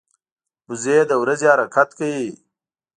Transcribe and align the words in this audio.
وزې 0.69 0.97
د 1.09 1.11
ورځي 1.21 1.47
حرکت 1.53 1.89
کوي 1.97 2.27